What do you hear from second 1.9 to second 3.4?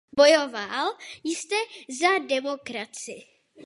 za demokracii.